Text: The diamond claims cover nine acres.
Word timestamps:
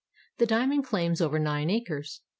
The 0.39 0.47
diamond 0.47 0.83
claims 0.83 1.19
cover 1.19 1.37
nine 1.37 1.69
acres. 1.69 2.21